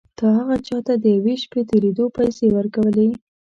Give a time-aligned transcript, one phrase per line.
[0.17, 3.09] تا هغه چا ته د یوې شپې تېرېدو پيسې ورکولې.